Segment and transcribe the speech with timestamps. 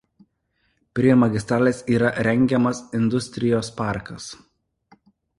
[0.99, 4.31] Prie magistralės yra rengiamas Industrijos parkas.